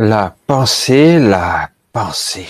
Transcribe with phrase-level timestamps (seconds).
[0.00, 2.46] La pensée, la pensée.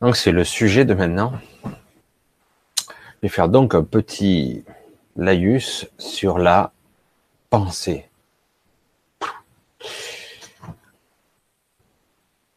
[0.00, 1.32] Donc c'est le sujet de maintenant.
[1.64, 2.92] Je
[3.22, 4.62] vais faire donc un petit
[5.16, 6.70] laïus sur la
[7.50, 8.08] pensée.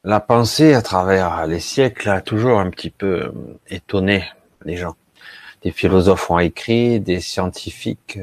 [0.03, 4.23] La pensée à travers les siècles a toujours un petit peu euh, étonné
[4.65, 4.95] les gens.
[5.63, 8.19] Des philosophes ont écrit, des scientifiques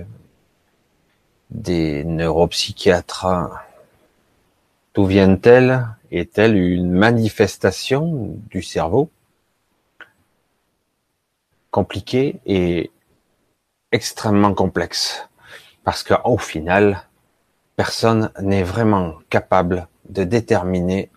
[1.50, 3.26] des neuropsychiatres.
[4.94, 5.86] D'où viennent-elles?
[6.10, 9.10] Est-elle une manifestation du cerveau?
[11.70, 12.90] Compliquée et
[13.92, 15.28] extrêmement complexe
[15.84, 17.06] Parce qu'au final,
[17.76, 21.10] personne n'est vraiment capable de déterminer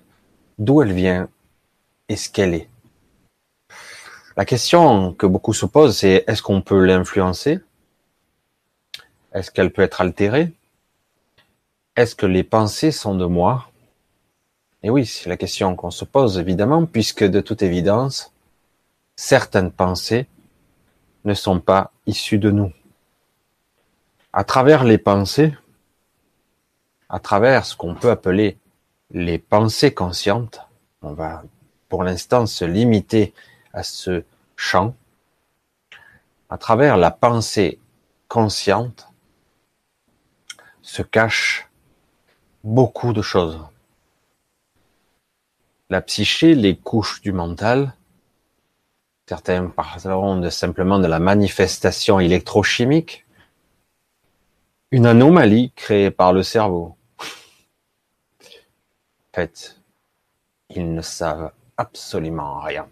[0.60, 1.30] d'où elle vient
[2.10, 2.70] et ce qu'elle est.
[4.38, 7.60] La question que beaucoup se posent, c'est est-ce qu'on peut l'influencer?
[9.34, 10.52] Est-ce qu'elle peut être altérée?
[11.96, 13.70] Est-ce que les pensées sont de moi?
[14.84, 18.34] Et oui, c'est la question qu'on se pose évidemment, puisque de toute évidence,
[19.16, 20.28] certaines pensées
[21.26, 22.74] ne sont pas issues de nous.
[24.34, 25.54] À travers les pensées,
[27.10, 28.58] à travers ce qu'on peut appeler
[29.12, 30.62] les pensées conscientes,
[31.02, 31.44] on va
[31.90, 33.34] pour l'instant se limiter
[33.74, 34.24] à ce
[34.56, 34.96] champ,
[36.50, 37.80] à travers la pensée
[38.30, 39.11] consciente,
[40.82, 41.70] se cache
[42.64, 43.60] beaucoup de choses.
[45.90, 47.94] La psyché, les couches du mental,
[49.28, 53.26] certains parleront simplement de la manifestation électrochimique,
[54.92, 56.96] une anomalie créée par le cerveau.
[57.20, 59.80] En fait,
[60.70, 62.88] ils ne savent absolument rien.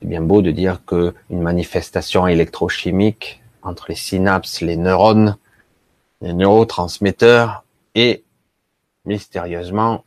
[0.00, 5.38] C'est bien beau de dire que une manifestation électrochimique entre les synapses, les neurones,
[6.20, 8.24] les neurotransmetteurs et
[9.04, 10.04] mystérieusement,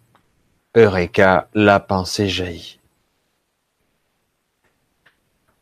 [0.75, 2.79] Eureka, la pensée jaillit.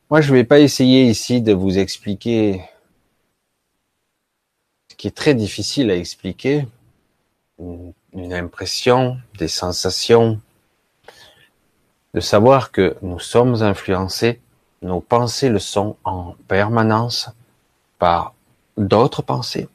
[0.09, 2.61] Moi, je ne vais pas essayer ici de vous expliquer
[4.89, 6.65] ce qui est très difficile à expliquer,
[7.59, 10.39] une impression, des sensations,
[12.13, 14.39] de savoir que nous sommes influencés,
[14.81, 17.29] nos pensées le sont en permanence
[17.99, 18.33] par
[18.77, 19.67] d'autres pensées,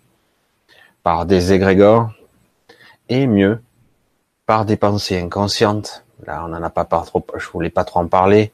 [1.03, 2.13] par des égrégores,
[3.09, 3.61] et mieux,
[4.47, 6.05] par des pensées inconscientes.
[6.25, 8.53] Là, on n'en a pas trop, je voulais pas trop en parler.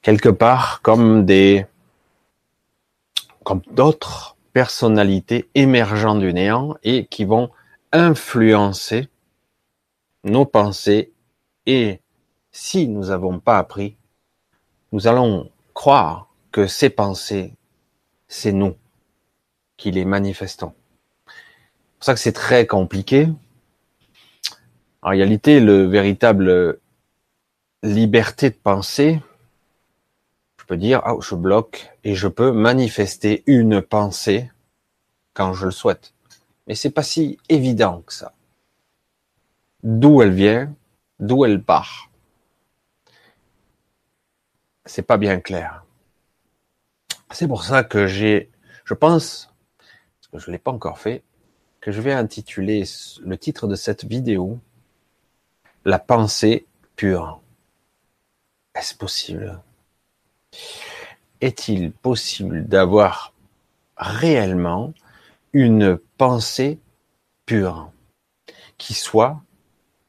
[0.00, 1.66] Quelque part, comme des,
[3.44, 7.50] comme d'autres personnalités émergentes du néant et qui vont
[7.92, 9.08] influencer
[10.24, 11.12] nos pensées
[11.66, 12.00] et
[12.50, 13.96] si nous n'avons pas appris,
[14.90, 17.54] nous allons croire que ces pensées,
[18.28, 18.74] c'est nous
[19.76, 20.74] qui les manifestons
[22.02, 23.28] pour ça que c'est très compliqué.
[25.02, 26.80] En réalité, le véritable
[27.84, 29.20] liberté de penser,
[30.58, 34.50] je peux dire, ah, je bloque et je peux manifester une pensée
[35.32, 36.12] quand je le souhaite.
[36.66, 38.32] Mais c'est pas si évident que ça.
[39.84, 40.74] D'où elle vient,
[41.20, 42.10] d'où elle part.
[44.86, 45.84] C'est pas bien clair.
[47.30, 48.50] C'est pour ça que j'ai,
[48.84, 51.22] je pense, parce que je l'ai pas encore fait,
[51.82, 52.84] que je vais intituler
[53.22, 54.60] le titre de cette vidéo
[55.84, 57.40] La pensée pure.
[58.76, 59.60] Est-ce possible?
[61.40, 63.34] Est-il possible d'avoir
[63.96, 64.94] réellement
[65.52, 66.78] une pensée
[67.46, 67.90] pure
[68.78, 69.42] qui soit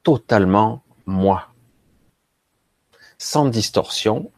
[0.03, 1.49] totalement moi,
[3.17, 4.31] sans distorsion,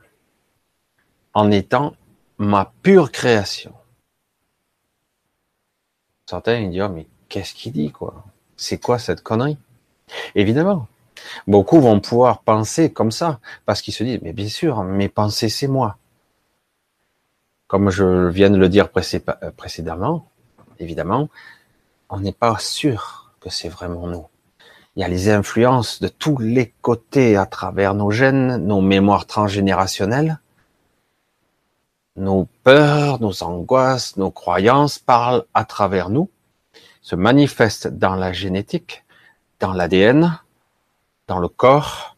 [1.33, 1.97] en étant
[2.37, 3.73] ma pure création?
[6.27, 8.23] Certains disent, oh, qu'est-ce qu'il dit, quoi?
[8.55, 9.57] C'est quoi cette connerie?
[10.35, 10.87] Évidemment,
[11.47, 15.49] beaucoup vont pouvoir penser comme ça, parce qu'ils se disent, mais bien sûr, mes pensées,
[15.49, 15.97] c'est moi.
[17.67, 20.29] Comme je viens de le dire euh, précédemment,
[20.79, 21.27] évidemment,
[22.09, 24.27] on n'est pas sûr que c'est vraiment nous.
[24.95, 29.25] Il y a les influences de tous les côtés à travers nos gènes, nos mémoires
[29.25, 30.39] transgénérationnelles,
[32.15, 36.29] nos peurs, nos angoisses, nos croyances parlent à travers nous
[37.05, 39.05] se manifeste dans la génétique,
[39.59, 40.39] dans l'ADN,
[41.27, 42.17] dans le corps,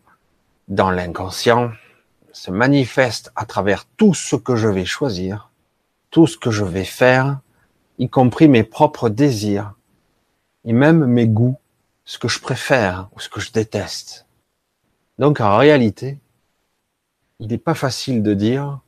[0.69, 1.73] dans l'inconscient,
[2.31, 5.51] se manifeste à travers tout ce que je vais choisir,
[6.09, 7.41] tout ce que je vais faire,
[7.99, 9.73] y compris mes propres désirs,
[10.63, 11.57] et même mes goûts,
[12.05, 14.25] ce que je préfère ou ce que je déteste.
[15.19, 16.17] Donc en réalité,
[17.41, 18.79] il n'est pas facile de dire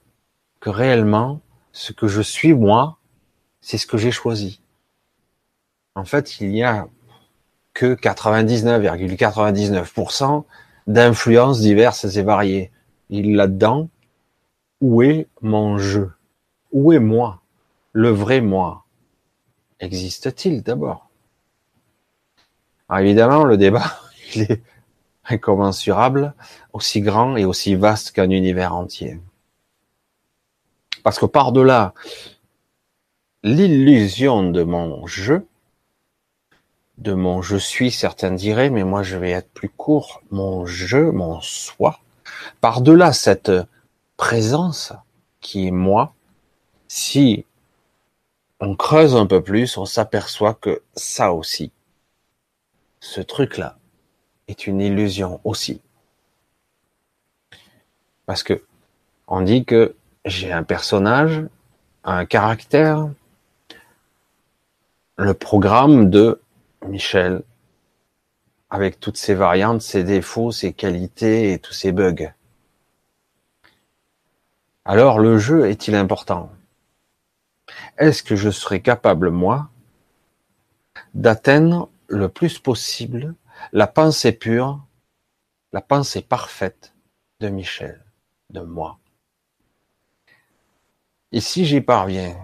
[0.62, 1.42] que réellement,
[1.74, 3.00] ce que je suis moi,
[3.60, 4.62] c'est ce que j'ai choisi.
[6.00, 6.88] En fait, il n'y a
[7.74, 10.46] que 99,99%
[10.88, 12.72] d'influences diverses et variées.
[13.10, 13.90] Il là-dedans,
[14.82, 16.14] où est mon jeu?
[16.72, 17.42] Où est moi?
[17.92, 18.86] Le vrai moi?
[19.82, 21.10] Existe-t-il d'abord?
[22.98, 24.00] Évidemment, le débat,
[24.36, 24.64] il est
[25.26, 26.34] incommensurable,
[26.72, 29.20] aussi grand et aussi vaste qu'un univers entier.
[31.04, 31.94] Parce que par-delà
[33.44, 35.46] l'illusion de mon jeu,
[37.00, 40.98] de mon je suis, certains diraient, mais moi je vais être plus court, mon je,
[40.98, 42.00] mon soi,
[42.62, 43.52] par-delà cette
[44.18, 44.94] présence
[45.40, 46.14] qui est moi,
[46.88, 47.46] si
[48.60, 51.72] on creuse un peu plus, on s'aperçoit que ça aussi,
[53.00, 53.78] ce truc-là,
[54.50, 55.80] est une illusion aussi.
[58.26, 58.64] Parce que
[59.28, 61.46] on dit que j'ai un personnage,
[62.04, 63.10] un caractère,
[65.18, 66.42] le programme de
[66.88, 67.44] Michel,
[68.70, 72.34] avec toutes ses variantes, ses défauts, ses qualités et tous ses bugs.
[74.86, 76.52] Alors le jeu est-il important?
[77.98, 79.70] Est-ce que je serai capable, moi,
[81.14, 83.36] d'atteindre le plus possible
[83.72, 84.84] la pensée pure,
[85.74, 86.94] la pensée parfaite
[87.40, 88.04] de Michel,
[88.50, 89.00] de moi?
[91.32, 92.36] Et si j'y parviens,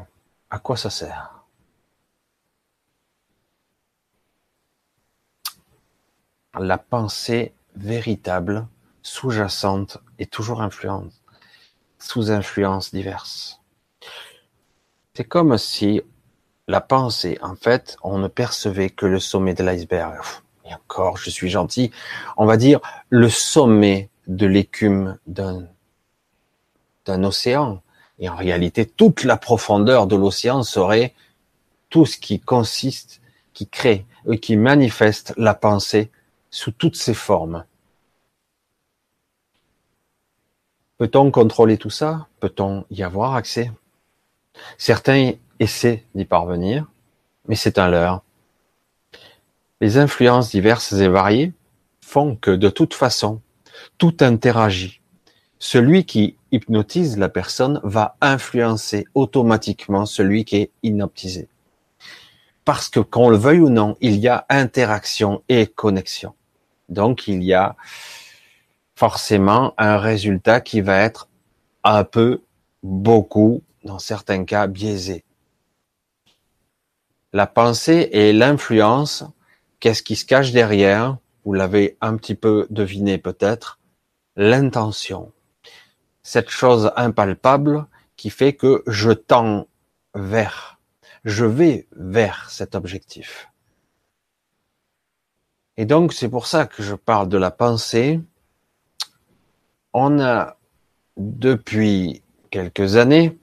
[0.49, 1.34] à quoi ça sert?
[6.59, 8.67] La pensée véritable,
[9.01, 11.11] sous-jacente et toujours influente,
[11.99, 13.61] sous influence diverses.
[15.13, 16.01] C'est comme si
[16.67, 20.21] la pensée, en fait, on ne percevait que le sommet de l'iceberg.
[20.65, 21.91] Et encore, je suis gentil,
[22.37, 22.79] on va dire
[23.09, 25.67] le sommet de l'écume d'un
[27.05, 27.81] d'un océan.
[28.19, 31.13] Et en réalité, toute la profondeur de l'océan serait
[31.89, 33.21] tout ce qui consiste,
[33.53, 34.05] qui crée,
[34.41, 36.09] qui manifeste la pensée
[36.55, 37.65] sous toutes ses formes.
[40.97, 42.27] Peut-on contrôler tout ça?
[42.39, 43.71] Peut-on y avoir accès?
[44.77, 46.87] Certains essaient d'y parvenir,
[47.49, 48.21] mais c'est un leurre.
[49.81, 51.51] Les influences diverses et variées
[51.99, 53.41] font que de toute façon,
[53.97, 55.01] tout interagit.
[55.59, 61.49] Celui qui hypnotise la personne va influencer automatiquement celui qui est inoptisé.
[62.63, 66.33] Parce que qu'on le veuille ou non, il y a interaction et connexion.
[66.89, 67.75] Donc il y a
[68.95, 71.27] forcément un résultat qui va être
[71.83, 72.41] un peu,
[72.83, 75.23] beaucoup, dans certains cas, biaisé.
[77.33, 79.23] La pensée et l'influence,
[79.79, 81.17] qu'est-ce qui se cache derrière?
[81.43, 83.79] Vous l'avez un petit peu deviné peut-être,
[84.35, 85.31] l'intention.
[86.23, 87.85] Cette chose impalpable
[88.15, 89.67] qui fait que je tends
[90.15, 90.79] vers,
[91.23, 93.49] je vais vers cet objectif.
[95.77, 98.22] Et donc, c'est pour ça que je parle de la pensée.
[99.94, 100.57] On a,
[101.18, 103.38] depuis quelques années,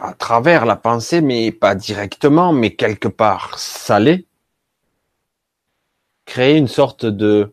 [0.00, 4.26] à travers la pensée, mais pas directement, mais quelque part salée,
[6.26, 7.52] créé une sorte de,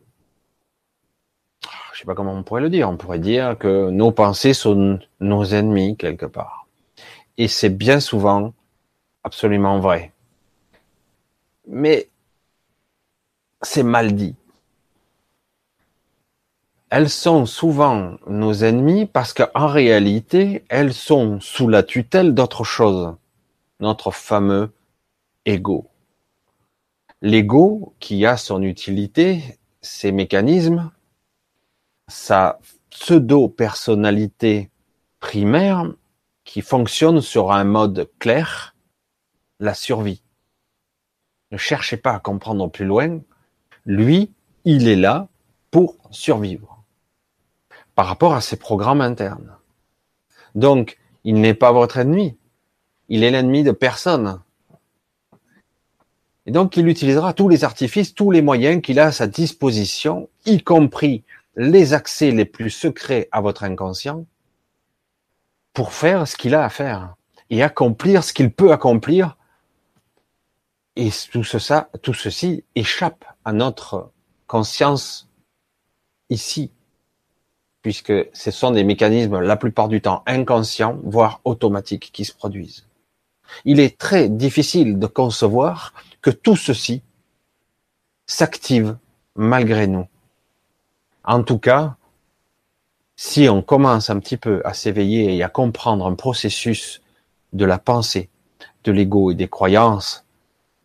[1.92, 5.00] je sais pas comment on pourrait le dire, on pourrait dire que nos pensées sont
[5.20, 6.66] nos ennemis quelque part.
[7.38, 8.54] Et c'est bien souvent
[9.24, 10.12] absolument vrai.
[11.66, 12.08] Mais
[13.62, 14.36] c'est mal dit.
[16.90, 23.16] Elles sont souvent nos ennemis parce qu'en réalité, elles sont sous la tutelle d'autre chose,
[23.80, 24.72] notre fameux
[25.46, 25.88] ego.
[27.22, 30.90] L'ego, qui a son utilité, ses mécanismes,
[32.08, 32.58] sa
[32.90, 34.70] pseudo-personnalité
[35.18, 35.90] primaire,
[36.44, 38.74] qui fonctionne sur un mode clair,
[39.60, 40.22] la survie.
[41.52, 43.20] Ne cherchez pas à comprendre plus loin,
[43.86, 44.30] lui,
[44.64, 45.28] il est là
[45.70, 46.82] pour survivre
[47.94, 49.56] par rapport à ses programmes internes.
[50.54, 52.36] Donc, il n'est pas votre ennemi.
[53.08, 54.40] Il est l'ennemi de personne.
[56.46, 60.28] Et donc, il utilisera tous les artifices, tous les moyens qu'il a à sa disposition,
[60.46, 61.22] y compris
[61.54, 64.24] les accès les plus secrets à votre inconscient,
[65.74, 67.14] pour faire ce qu'il a à faire
[67.50, 69.36] et accomplir ce qu'il peut accomplir
[70.96, 71.44] et tout,
[72.02, 74.10] tout ceci échappe à notre
[74.46, 75.28] conscience
[76.30, 76.70] ici,
[77.82, 82.86] puisque ce sont des mécanismes la plupart du temps inconscients, voire automatiques, qui se produisent.
[83.64, 87.02] Il est très difficile de concevoir que tout ceci
[88.26, 88.96] s'active
[89.34, 90.06] malgré nous.
[91.24, 91.96] En tout cas,
[93.16, 97.02] si on commence un petit peu à s'éveiller et à comprendre un processus
[97.52, 98.28] de la pensée,
[98.84, 100.24] de l'ego et des croyances,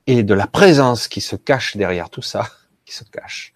[0.07, 2.49] et de la présence qui se cache derrière tout ça,
[2.85, 3.53] qui se cache,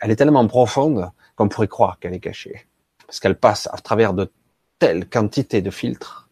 [0.00, 2.66] elle est tellement profonde qu'on pourrait croire qu'elle est cachée,
[3.06, 4.30] parce qu'elle passe à travers de
[4.78, 6.28] telles quantités de filtres.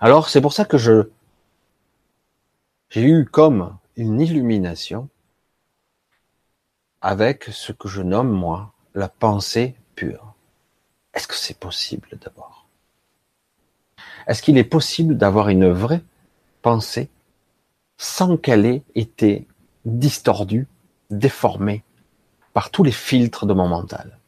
[0.00, 1.10] Alors c'est pour ça que je
[2.90, 5.10] j'ai eu comme une illumination
[7.02, 10.34] avec ce que je nomme moi la pensée pure.
[11.12, 12.66] Est-ce que c'est possible d'abord?
[14.26, 16.02] Est-ce qu'il est possible d'avoir une vraie
[16.62, 17.10] pensée
[17.98, 19.46] sans qu'elle ait été
[19.84, 20.68] distordue,
[21.10, 21.82] déformée
[22.54, 24.18] par tous les filtres de mon mental.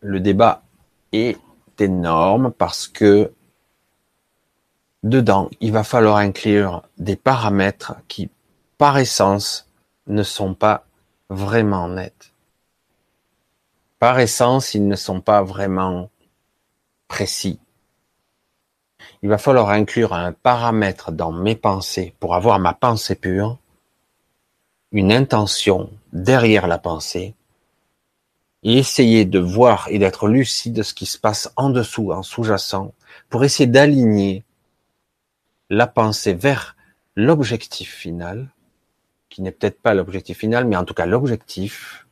[0.00, 0.62] Le débat
[1.12, 1.38] est
[1.78, 3.32] énorme parce que
[5.02, 8.30] dedans, il va falloir inclure des paramètres qui,
[8.76, 9.68] par essence,
[10.06, 10.84] ne sont pas
[11.28, 12.32] vraiment nets.
[13.98, 16.10] Par essence, ils ne sont pas vraiment
[17.08, 17.60] précis
[19.22, 23.58] il va falloir inclure un paramètre dans mes pensées pour avoir ma pensée pure,
[24.92, 27.34] une intention derrière la pensée,
[28.62, 32.22] et essayer de voir et d'être lucide de ce qui se passe en dessous, en
[32.22, 32.92] sous-jacent,
[33.28, 34.44] pour essayer d'aligner
[35.70, 36.76] la pensée vers
[37.14, 38.48] l'objectif final,
[39.28, 42.06] qui n'est peut-être pas l'objectif final, mais en tout cas l'objectif,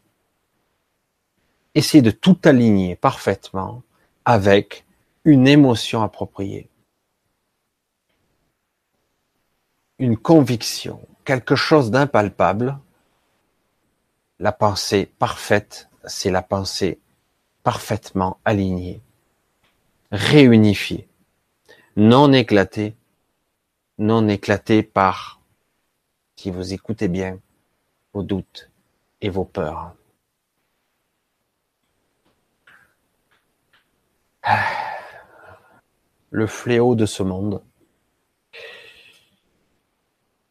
[1.74, 3.82] essayer de tout aligner parfaitement
[4.24, 4.84] avec
[5.24, 6.68] une émotion appropriée.
[9.98, 12.78] Une conviction, quelque chose d'impalpable.
[14.38, 17.00] La pensée parfaite, c'est la pensée
[17.62, 19.00] parfaitement alignée,
[20.12, 21.08] réunifiée,
[21.96, 22.94] non éclatée,
[23.98, 25.40] non éclatée par,
[26.36, 27.40] si vous écoutez bien,
[28.12, 28.70] vos doutes
[29.22, 29.94] et vos peurs.
[36.30, 37.62] Le fléau de ce monde,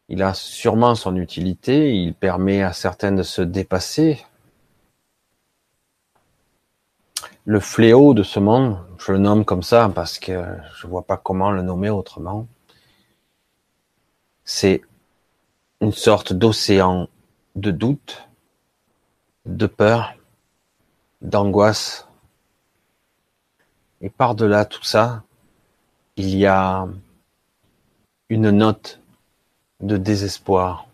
[0.08, 4.24] il a sûrement son utilité, il permet à certains de se dépasser.
[7.44, 10.44] Le fléau de ce monde, je le nomme comme ça parce que
[10.76, 12.46] je vois pas comment le nommer autrement.
[14.44, 14.82] C'est
[15.80, 17.08] une sorte d'océan
[17.56, 18.28] de doute,
[19.44, 20.14] de peur,
[21.20, 22.06] d'angoisse.
[24.00, 25.22] Et par-delà tout ça,
[26.16, 26.86] il y a
[28.28, 29.00] une note
[29.80, 30.86] de désespoir.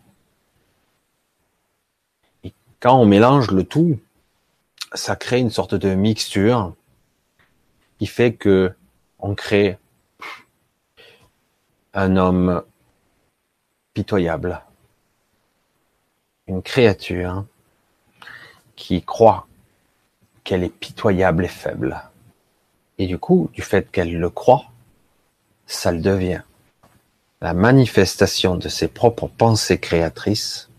[2.45, 3.99] Et quand on mélange le tout,
[4.95, 6.75] ça crée une sorte de mixture
[7.99, 8.75] qui fait que
[9.19, 9.79] on crée
[11.95, 12.62] un homme
[13.95, 14.62] pitoyable,
[16.47, 17.45] une créature
[18.75, 19.47] qui croit
[20.45, 22.03] qu'elle est pitoyable et faible.
[22.99, 24.65] Et du coup, du fait qu'elle le croit,
[25.67, 26.43] ça le devient
[27.43, 30.71] la manifestation de ses propres pensées créatrices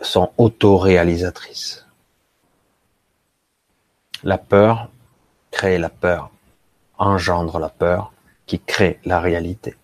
[0.00, 1.86] sont autoréalisatrices.
[4.24, 4.90] La peur
[5.52, 6.32] crée la peur,
[6.98, 8.12] engendre la peur
[8.46, 9.76] qui crée la réalité.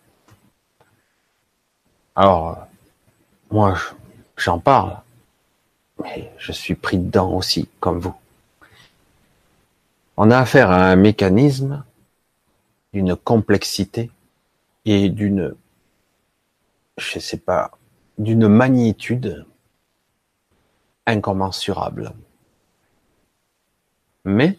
[2.16, 2.66] Alors,
[3.52, 3.78] moi,
[4.36, 4.98] j'en parle,
[6.02, 8.16] mais je suis pris dedans aussi, comme vous.
[10.16, 11.84] On a affaire à un mécanisme
[12.92, 14.10] d'une complexité
[14.84, 15.54] et d'une,
[16.98, 17.70] je sais pas,
[18.18, 19.46] d'une magnitude
[21.06, 22.12] incommensurable.
[24.24, 24.58] Mais,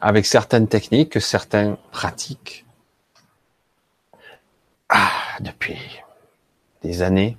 [0.00, 2.64] avec certaines techniques, certaines pratiques,
[4.88, 5.10] ah,
[5.40, 5.78] depuis
[6.82, 7.36] des années,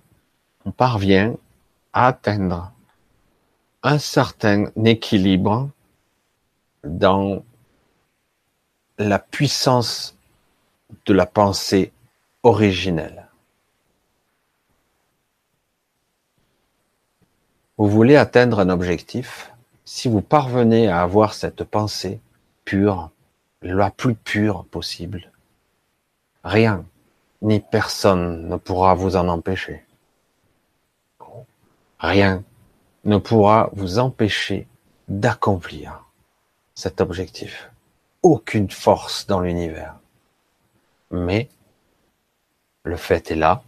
[0.65, 1.35] on parvient
[1.93, 2.71] à atteindre
[3.83, 5.69] un certain équilibre
[6.83, 7.43] dans
[8.97, 10.14] la puissance
[11.05, 11.91] de la pensée
[12.43, 13.27] originelle.
[17.77, 19.51] Vous voulez atteindre un objectif,
[19.83, 22.19] si vous parvenez à avoir cette pensée
[22.63, 23.11] pure,
[23.61, 25.31] la plus pure possible,
[26.43, 26.85] rien
[27.41, 29.83] ni personne ne pourra vous en empêcher.
[31.99, 32.43] Rien
[33.03, 34.67] ne pourra vous empêcher
[35.07, 36.03] d'accomplir
[36.73, 37.71] cet objectif.
[38.23, 39.95] Aucune force dans l'univers.
[41.11, 41.49] Mais
[42.83, 43.63] le fait est là.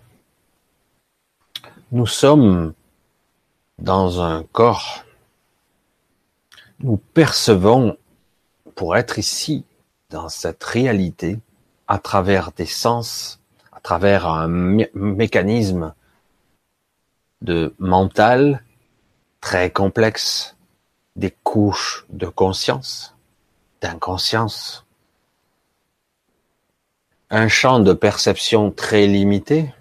[1.92, 2.74] Nous sommes
[3.80, 5.04] dans un corps.
[6.80, 7.98] Nous percevons,
[8.76, 9.66] pour être ici,
[10.10, 11.40] dans cette réalité,
[11.88, 13.40] à travers des sens,
[13.72, 15.94] à travers un mécanisme
[17.42, 18.64] de mental
[19.42, 20.56] très complexe,
[21.16, 23.16] des couches de conscience,
[23.82, 24.87] d'inconscience,
[27.30, 29.74] un champ de perception très limité.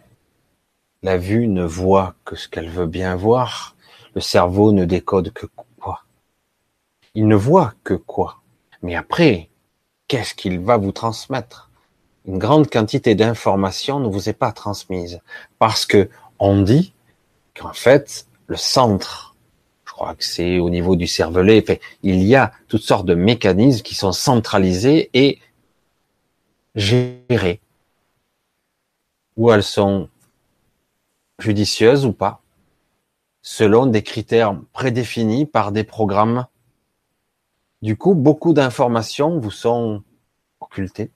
[1.03, 3.77] La vue ne voit que ce qu'elle veut bien voir.
[4.15, 5.47] Le cerveau ne décode que
[5.79, 6.03] quoi
[7.15, 8.39] Il ne voit que quoi
[8.83, 9.49] Mais après,
[10.09, 11.71] qu'est-ce qu'il va vous transmettre?
[12.27, 15.21] Une grande quantité d'informations ne vous est pas transmise
[15.61, 16.11] parce que
[16.41, 16.93] on dit
[17.55, 19.37] qu'en fait, le centre,
[19.85, 21.65] je crois que c'est au niveau du cervelet,
[22.03, 25.39] il y a toutes sortes de mécanismes qui sont centralisés et
[26.77, 27.61] gérées,
[29.37, 30.09] ou elles sont
[31.39, 32.43] judicieuses ou pas,
[33.43, 36.47] selon des critères prédéfinis par des programmes.
[37.83, 40.03] Du coup, beaucoup d'informations vous sont
[40.61, 41.11] occultées.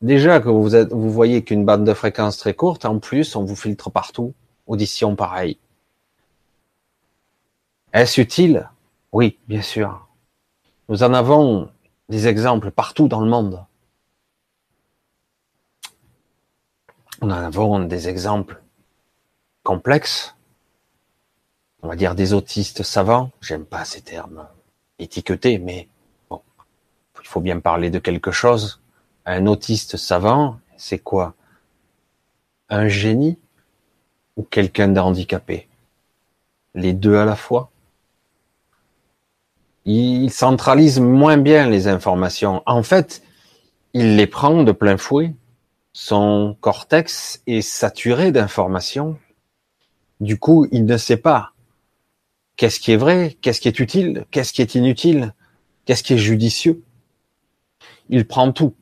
[0.00, 3.90] Déjà que vous, voyez qu'une bande de fréquence très courte, en plus, on vous filtre
[3.90, 4.32] partout.
[4.66, 5.58] Audition pareil.
[7.92, 8.70] Est-ce utile?
[9.12, 10.06] Oui, bien sûr.
[10.88, 11.70] Nous en avons
[12.08, 13.64] des exemples partout dans le monde.
[17.20, 18.62] Nous en avons des exemples
[19.62, 20.36] complexes.
[21.82, 23.30] On va dire des autistes savants.
[23.40, 24.46] J'aime pas ces termes
[24.98, 25.88] étiquetés, mais
[26.30, 26.40] bon,
[27.20, 28.80] il faut bien parler de quelque chose.
[29.26, 31.34] Un autiste savant, c'est quoi?
[32.70, 33.38] Un génie
[34.36, 35.68] ou quelqu'un d'handicapé
[36.74, 37.70] Les deux à la fois?
[39.90, 42.62] Il centralise moins bien les informations.
[42.66, 43.22] En fait,
[43.94, 45.34] il les prend de plein fouet.
[45.94, 49.18] Son cortex est saturé d'informations.
[50.20, 51.52] Du coup, il ne sait pas
[52.56, 55.32] qu'est-ce qui est vrai, qu'est-ce qui est utile, qu'est-ce qui est inutile,
[55.86, 56.82] qu'est-ce qui est judicieux.
[58.10, 58.74] Il prend tout.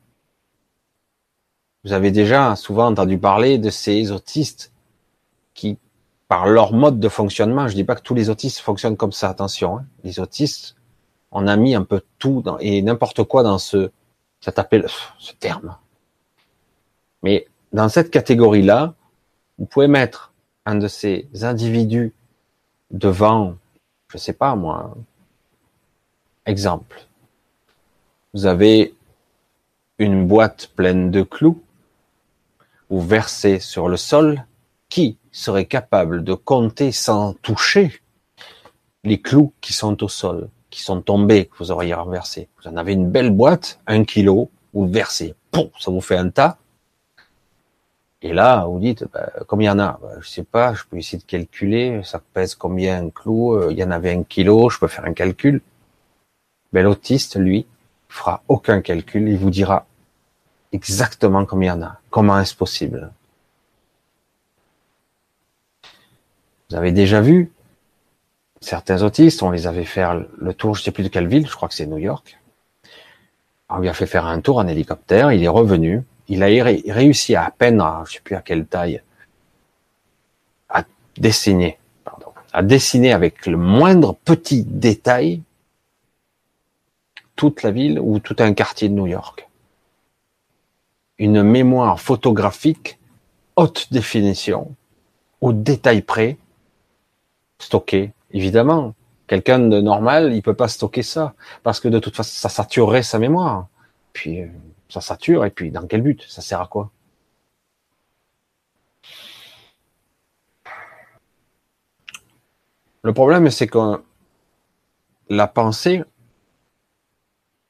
[1.85, 4.73] Vous avez déjà souvent entendu parler de ces autistes
[5.53, 5.77] qui,
[6.27, 9.29] par leur mode de fonctionnement, je dis pas que tous les autistes fonctionnent comme ça,
[9.29, 9.85] attention, hein.
[10.03, 10.76] les autistes
[11.39, 13.91] on a mis un peu tout et n'importe quoi dans ce,
[14.41, 15.77] ce terme.
[17.21, 18.95] Mais dans cette catégorie-là,
[19.59, 20.33] vous pouvez mettre
[20.65, 22.11] un de ces individus
[22.89, 23.55] devant,
[24.11, 24.97] je sais pas moi,
[26.47, 27.05] exemple.
[28.33, 28.95] Vous avez
[29.99, 31.61] une boîte pleine de clous,
[32.89, 34.43] vous versez sur le sol,
[34.89, 38.01] qui serait capable de compter sans toucher
[39.03, 40.49] les clous qui sont au sol?
[40.69, 42.49] Qui sont tombés, que vous auriez renversé.
[42.61, 46.29] Vous en avez une belle boîte, un kilo, vous le versez, ça vous fait un
[46.29, 46.57] tas.
[48.21, 50.83] Et là, vous dites, bah, combien il y en a bah, Je sais pas, je
[50.89, 54.23] peux essayer de calculer, ça pèse combien un clou, euh, il y en avait un
[54.23, 55.61] kilo, je peux faire un calcul.
[56.73, 57.65] Mais l'autiste, lui,
[58.09, 59.85] fera aucun calcul, il vous dira
[60.71, 61.99] exactement combien il y en a.
[62.09, 63.11] Comment est-ce possible?
[66.69, 67.51] Vous avez déjà vu
[68.67, 70.05] certains autistes, on les avait fait
[70.37, 72.37] le tour, je sais plus de quelle ville, je crois que c'est New York.
[73.69, 77.35] On lui a fait faire un tour en hélicoptère, il est revenu, il a réussi
[77.35, 79.01] à, à peine, à, je sais plus à quelle taille,
[80.69, 80.83] à
[81.17, 85.41] dessiner, pardon, à dessiner avec le moindre petit détail
[87.35, 89.47] toute la ville ou tout un quartier de New York.
[91.19, 92.99] Une mémoire photographique
[93.55, 94.75] haute définition,
[95.41, 96.37] au détail près,
[97.59, 98.93] stockée Évidemment,
[99.27, 103.03] quelqu'un de normal, il peut pas stocker ça parce que de toute façon, ça saturerait
[103.03, 103.67] sa mémoire.
[104.13, 104.47] Puis euh,
[104.89, 106.23] ça sature et puis dans quel but?
[106.27, 106.91] Ça sert à quoi?
[113.03, 114.03] Le problème, c'est que
[115.29, 116.03] la pensée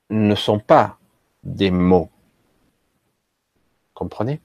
[0.10, 0.98] ne sont pas
[1.44, 2.10] des mots.
[3.94, 4.42] Comprenez?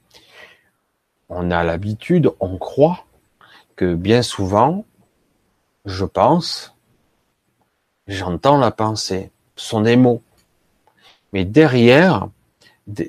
[1.29, 3.05] On a l'habitude, on croit
[3.77, 4.85] que bien souvent,
[5.85, 6.75] je pense,
[8.07, 10.23] j'entends la pensée, ce sont.
[11.33, 12.29] Mais derrière,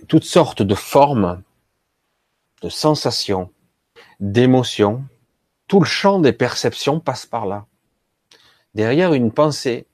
[0.08, 1.42] toutes sortes de formes,
[2.62, 3.52] de sensations,
[4.20, 5.04] d'émotions,
[5.68, 7.66] tout le champ des perceptions passe par là.
[8.74, 9.86] Derrière une pensée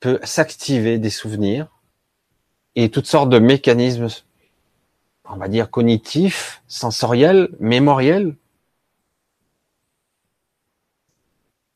[0.00, 1.68] peut s'activer des souvenirs
[2.74, 4.08] et toutes sortes de mécanismes,
[5.24, 8.36] on va dire cognitifs, sensoriels, mémoriels,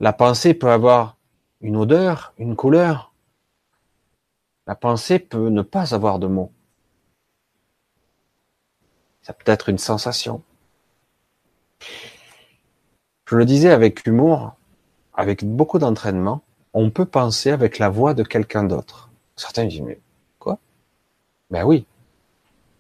[0.00, 1.16] La pensée peut avoir
[1.61, 3.12] une odeur, une couleur.
[4.68, 6.52] La pensée peut ne pas avoir de mots.
[9.22, 10.42] Ça peut être une sensation.
[13.26, 14.54] Je le disais avec humour,
[15.14, 16.42] avec beaucoup d'entraînement,
[16.74, 19.11] on peut penser avec la voix de quelqu'un d'autre.
[19.34, 20.00] Certains disent, mais
[20.38, 20.58] quoi?
[21.50, 21.87] Ben oui.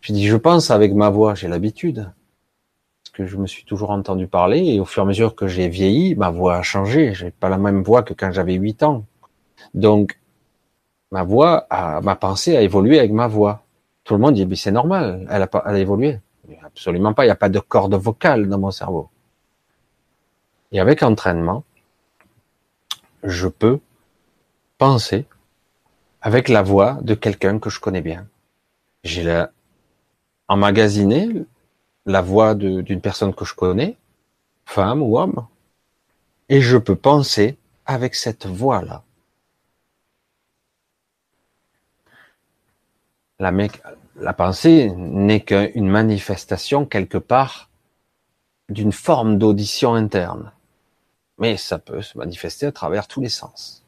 [0.02, 2.12] Je dis, je pense avec ma voix, j'ai l'habitude
[3.18, 5.68] que je me suis toujours entendu parler et au fur et à mesure que j'ai
[5.68, 7.14] vieilli, ma voix a changé.
[7.14, 9.06] J'ai pas la même voix que quand j'avais 8 ans.
[9.74, 10.20] Donc,
[11.10, 13.64] ma voix a, ma pensée a évolué avec ma voix.
[14.04, 16.20] Tout le monde dit, mais c'est normal, elle a, pas, elle a évolué.
[16.64, 19.08] Absolument pas, il n'y a pas de corde vocale dans mon cerveau.
[20.70, 21.64] Et avec entraînement,
[23.24, 23.80] je peux
[24.78, 25.26] penser
[26.20, 28.28] avec la voix de quelqu'un que je connais bien.
[29.02, 29.44] J'ai
[30.46, 31.28] emmagasiné
[32.08, 33.96] la voix d'une personne que je connais,
[34.64, 35.46] femme ou homme,
[36.48, 39.04] et je peux penser avec cette voix-là.
[43.38, 43.52] La,
[44.16, 47.68] la pensée n'est qu'une manifestation quelque part
[48.70, 50.52] d'une forme d'audition interne.
[51.36, 53.84] Mais ça peut se manifester à travers tous les sens.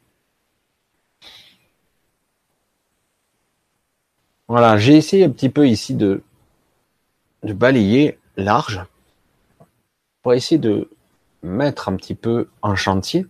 [4.46, 6.22] Voilà, j'ai essayé un petit peu ici de,
[7.42, 8.82] de balayer large
[10.22, 10.90] pour essayer de
[11.42, 13.26] mettre un petit peu en chantier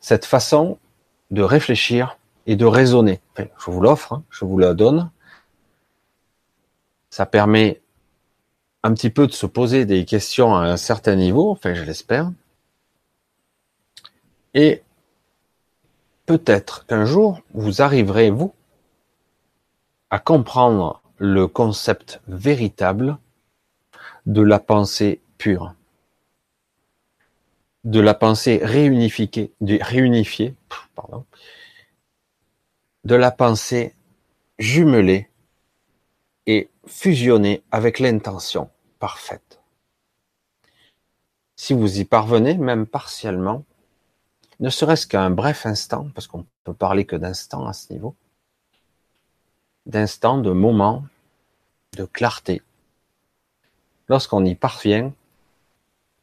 [0.00, 0.78] cette façon
[1.30, 3.20] de réfléchir et de raisonner.
[3.36, 5.10] je vous l'offre, hein, je vous la donne.
[7.10, 7.80] Ça permet
[8.82, 12.30] un petit peu de se poser des questions à un certain niveau, enfin je l'espère.
[14.54, 14.82] Et
[16.26, 18.54] peut-être qu'un jour, vous arriverez, vous,
[20.10, 23.18] à comprendre le concept véritable
[24.28, 25.74] de la pensée pure,
[27.84, 30.54] de la pensée réunifiée, réunifiée
[30.94, 31.24] pardon,
[33.04, 33.94] de la pensée
[34.58, 35.30] jumelée
[36.46, 39.60] et fusionnée avec l'intention parfaite.
[41.56, 43.64] Si vous y parvenez, même partiellement,
[44.60, 48.14] ne serait-ce qu'un bref instant, parce qu'on peut parler que d'instant à ce niveau,
[49.86, 51.06] d'instant, de moment,
[51.96, 52.60] de clarté.
[54.08, 55.12] Lorsqu'on y parvient,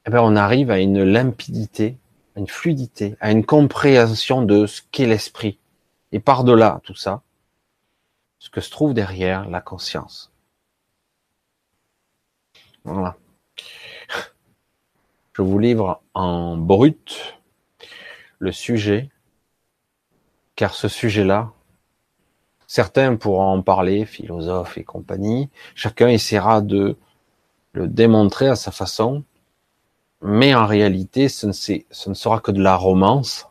[0.06, 1.98] eh bien, on arrive à une limpidité,
[2.36, 5.60] à une fluidité, à une compréhension de ce qu'est l'esprit.
[6.12, 7.21] Et par-delà tout ça,
[8.39, 10.32] ce que se trouve derrière la conscience.
[12.84, 13.17] Voilà.
[15.34, 17.38] Je vous livre en brut
[18.39, 19.10] le sujet,
[20.56, 21.52] car ce sujet-là,
[22.67, 26.98] certains pourront en parler, philosophes et compagnie, chacun essaiera de
[27.75, 29.23] le démontrer à sa façon,
[30.21, 33.47] mais en réalité, ce ne, sera que de la romance.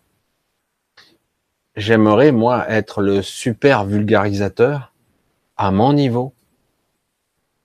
[1.76, 4.92] J'aimerais, moi, être le super vulgarisateur
[5.56, 6.32] à mon niveau,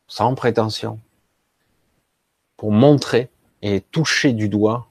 [0.08, 1.00] sans prétention,
[2.58, 3.30] pour montrer
[3.62, 4.88] et toucher du doigt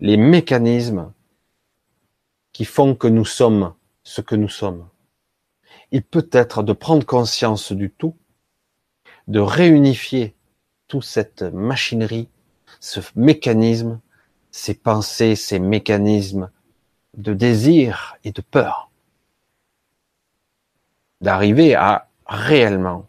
[0.00, 1.12] les mécanismes
[2.52, 4.88] qui font que nous sommes ce que nous sommes.
[5.92, 8.16] Et peut-être de prendre conscience du tout,
[9.28, 10.34] de réunifier
[10.88, 12.28] toute cette machinerie,
[12.80, 14.00] ce mécanisme,
[14.50, 16.50] ces pensées, ces mécanismes
[17.14, 18.90] de désir et de peur,
[21.20, 23.06] d'arriver à réellement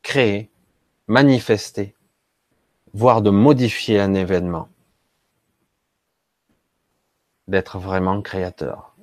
[0.00, 0.50] créer,
[1.06, 1.94] manifester,
[2.94, 4.68] voire de modifier un événement
[7.48, 8.94] d'être vraiment créateur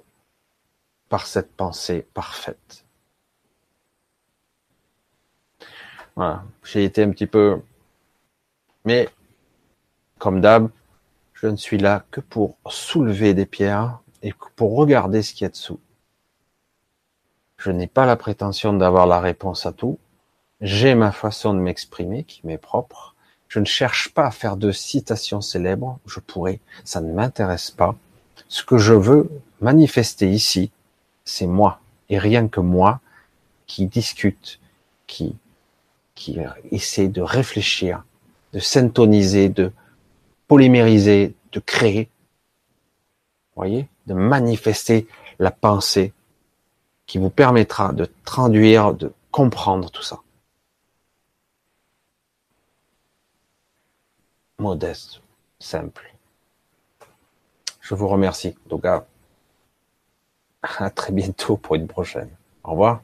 [1.08, 2.86] par cette pensée parfaite.
[6.20, 7.62] Voilà, j'ai été un petit peu...
[8.84, 9.08] Mais,
[10.18, 10.70] comme d'hab,
[11.32, 15.48] je ne suis là que pour soulever des pierres et pour regarder ce qu'il y
[15.48, 15.80] a dessous.
[17.56, 19.98] Je n'ai pas la prétention d'avoir la réponse à tout.
[20.60, 23.16] J'ai ma façon de m'exprimer qui m'est propre.
[23.48, 26.00] Je ne cherche pas à faire de citations célèbres.
[26.06, 26.60] Je pourrais.
[26.84, 27.96] Ça ne m'intéresse pas.
[28.50, 30.70] Ce que je veux manifester ici,
[31.24, 31.80] c'est moi
[32.10, 33.00] et rien que moi
[33.68, 34.60] qui discute,
[35.08, 35.38] qui
[36.20, 36.38] qui
[36.70, 38.04] essaie de réfléchir,
[38.52, 39.72] de syntoniser, de
[40.48, 42.10] polymériser, de créer.
[43.56, 45.08] Voyez, de manifester
[45.40, 46.12] la pensée
[47.06, 50.20] qui vous permettra de traduire, de comprendre tout ça.
[54.60, 55.22] Modeste,
[55.58, 56.14] simple.
[57.80, 58.56] Je vous remercie.
[58.84, 59.06] Cas,
[60.62, 62.30] à très bientôt pour une prochaine.
[62.66, 63.02] Au revoir.